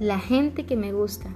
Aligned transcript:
La 0.00 0.18
gente 0.18 0.64
que 0.64 0.76
me 0.76 0.94
gusta. 0.94 1.28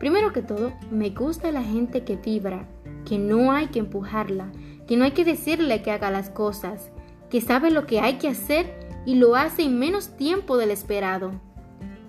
Primero 0.00 0.32
que 0.32 0.42
todo, 0.42 0.72
me 0.90 1.10
gusta 1.10 1.52
la 1.52 1.62
gente 1.62 2.02
que 2.02 2.16
vibra, 2.16 2.66
que 3.04 3.16
no 3.16 3.52
hay 3.52 3.68
que 3.68 3.78
empujarla, 3.78 4.50
que 4.88 4.96
no 4.96 5.04
hay 5.04 5.12
que 5.12 5.24
decirle 5.24 5.82
que 5.82 5.92
haga 5.92 6.10
las 6.10 6.28
cosas, 6.28 6.90
que 7.30 7.40
sabe 7.40 7.70
lo 7.70 7.86
que 7.86 8.00
hay 8.00 8.14
que 8.14 8.26
hacer 8.26 8.74
y 9.06 9.14
lo 9.14 9.36
hace 9.36 9.62
en 9.62 9.78
menos 9.78 10.16
tiempo 10.16 10.56
del 10.56 10.72
esperado. 10.72 11.30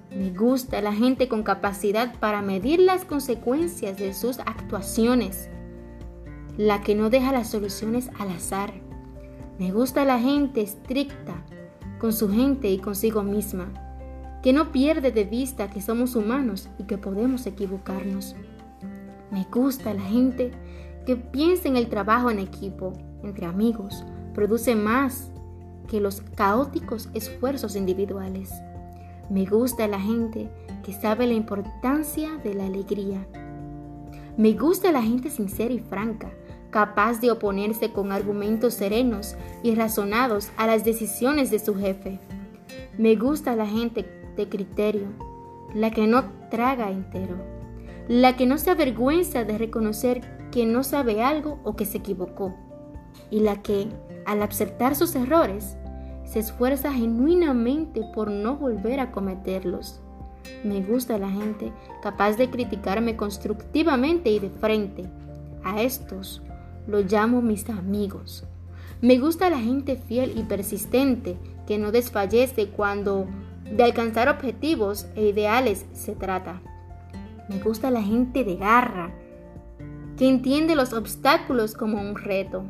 Me 0.09 0.31
gusta 0.31 0.81
la 0.81 0.93
gente 0.93 1.27
con 1.27 1.43
capacidad 1.43 2.19
para 2.19 2.41
medir 2.41 2.79
las 2.79 3.05
consecuencias 3.05 3.95
de 3.99 4.15
sus 4.15 4.39
actuaciones, 4.39 5.51
la 6.57 6.81
que 6.81 6.95
no 6.95 7.11
deja 7.11 7.31
las 7.31 7.51
soluciones 7.51 8.09
al 8.17 8.31
azar. 8.31 8.73
Me 9.59 9.71
gusta 9.71 10.05
la 10.05 10.17
gente 10.17 10.61
estricta 10.61 11.45
con 11.99 12.13
su 12.13 12.31
gente 12.31 12.71
y 12.71 12.79
consigo 12.79 13.21
misma, 13.21 13.71
que 14.43 14.51
no 14.51 14.73
pierde 14.73 15.11
de 15.11 15.23
vista 15.23 15.69
que 15.69 15.81
somos 15.81 16.17
humanos 16.17 16.69
y 16.77 16.83
que 16.83 16.97
podemos 16.97 17.47
equivocarnos. 17.47 18.35
Me 19.31 19.47
gusta 19.49 19.93
la 19.93 20.01
gente 20.01 20.51
que 21.05 21.15
piensa 21.15 21.69
en 21.69 21.77
el 21.77 21.87
trabajo 21.87 22.29
en 22.29 22.39
equipo, 22.39 22.91
entre 23.23 23.45
amigos, 23.45 24.03
produce 24.33 24.75
más 24.75 25.31
que 25.87 26.01
los 26.01 26.21
caóticos 26.35 27.09
esfuerzos 27.13 27.77
individuales. 27.77 28.51
Me 29.29 29.45
gusta 29.45 29.87
la 29.87 29.99
gente 29.99 30.49
que 30.83 30.91
sabe 30.91 31.25
la 31.25 31.33
importancia 31.33 32.35
de 32.43 32.53
la 32.53 32.65
alegría. 32.65 33.25
Me 34.35 34.51
gusta 34.53 34.91
la 34.91 35.01
gente 35.01 35.29
sincera 35.29 35.73
y 35.73 35.79
franca, 35.79 36.29
capaz 36.69 37.21
de 37.21 37.31
oponerse 37.31 37.93
con 37.93 38.11
argumentos 38.11 38.73
serenos 38.73 39.37
y 39.63 39.73
razonados 39.73 40.49
a 40.57 40.67
las 40.67 40.83
decisiones 40.83 41.49
de 41.49 41.59
su 41.59 41.75
jefe. 41.75 42.19
Me 42.97 43.15
gusta 43.15 43.55
la 43.55 43.65
gente 43.65 44.22
de 44.35 44.49
criterio, 44.49 45.07
la 45.73 45.91
que 45.91 46.07
no 46.07 46.25
traga 46.49 46.91
entero, 46.91 47.37
la 48.07 48.35
que 48.35 48.45
no 48.45 48.57
se 48.57 48.71
avergüenza 48.71 49.43
de 49.43 49.57
reconocer 49.57 50.21
que 50.51 50.65
no 50.65 50.83
sabe 50.83 51.23
algo 51.23 51.59
o 51.63 51.75
que 51.75 51.85
se 51.85 51.99
equivocó, 51.99 52.53
y 53.29 53.39
la 53.39 53.61
que, 53.61 53.87
al 54.25 54.41
aceptar 54.43 54.95
sus 54.95 55.15
errores, 55.15 55.77
se 56.25 56.39
esfuerza 56.39 56.91
genuinamente 56.91 58.01
por 58.13 58.31
no 58.31 58.55
volver 58.55 58.99
a 58.99 59.11
cometerlos. 59.11 60.01
Me 60.63 60.81
gusta 60.81 61.17
la 61.17 61.29
gente 61.29 61.71
capaz 62.01 62.37
de 62.37 62.49
criticarme 62.49 63.15
constructivamente 63.15 64.29
y 64.29 64.39
de 64.39 64.49
frente. 64.49 65.09
A 65.63 65.81
estos 65.81 66.41
los 66.87 67.11
llamo 67.11 67.41
mis 67.41 67.69
amigos. 67.69 68.45
Me 69.01 69.19
gusta 69.19 69.49
la 69.49 69.59
gente 69.59 69.95
fiel 69.95 70.33
y 70.37 70.43
persistente 70.43 71.37
que 71.67 71.77
no 71.77 71.91
desfallece 71.91 72.69
cuando 72.69 73.27
de 73.75 73.83
alcanzar 73.83 74.29
objetivos 74.29 75.07
e 75.15 75.29
ideales 75.29 75.85
se 75.93 76.15
trata. 76.15 76.61
Me 77.49 77.59
gusta 77.59 77.89
la 77.91 78.03
gente 78.03 78.43
de 78.43 78.55
garra, 78.55 79.11
que 80.17 80.29
entiende 80.29 80.75
los 80.75 80.93
obstáculos 80.93 81.73
como 81.73 81.99
un 81.99 82.15
reto. 82.15 82.63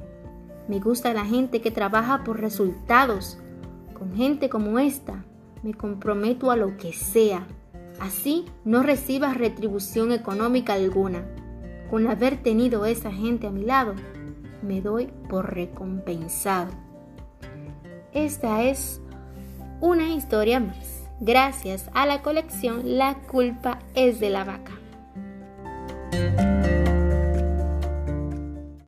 Me 0.67 0.79
gusta 0.79 1.13
la 1.13 1.25
gente 1.25 1.61
que 1.61 1.71
trabaja 1.71 2.23
por 2.23 2.39
resultados. 2.39 3.37
Con 3.97 4.15
gente 4.15 4.49
como 4.49 4.79
esta, 4.79 5.25
me 5.61 5.73
comprometo 5.73 6.51
a 6.51 6.55
lo 6.55 6.77
que 6.77 6.93
sea. 6.93 7.45
Así 7.99 8.45
no 8.63 8.81
reciba 8.81 9.33
retribución 9.33 10.13
económica 10.13 10.73
alguna. 10.73 11.25
Con 11.89 12.07
haber 12.07 12.41
tenido 12.41 12.85
esa 12.85 13.11
gente 13.11 13.47
a 13.47 13.51
mi 13.51 13.65
lado, 13.65 13.93
me 14.61 14.81
doy 14.81 15.09
por 15.29 15.53
recompensado. 15.53 16.71
Esta 18.13 18.63
es 18.63 19.01
una 19.83 20.13
historia 20.13 20.61
más, 20.61 21.09
gracias 21.19 21.89
a 21.93 22.05
la 22.05 22.21
colección 22.21 22.97
La 22.97 23.15
culpa 23.15 23.79
es 23.95 24.21
de 24.21 24.29
la 24.29 24.45
vaca. 24.45 24.71